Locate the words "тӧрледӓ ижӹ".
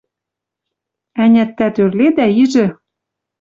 1.75-2.65